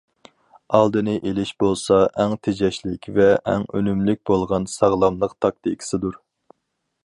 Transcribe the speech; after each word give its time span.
ئالدىنى 0.77 1.13
ئېلىش 1.31 1.51
بولسا، 1.63 1.99
ئەڭ 2.23 2.33
تېجەشلىك 2.47 3.05
ۋە 3.19 3.29
ئەڭ 3.53 3.69
ئۈنۈملۈك 3.75 4.25
بولغان 4.33 4.69
ساغلاملىق 4.77 5.41
تاكتىكىسىدۇر. 5.47 6.23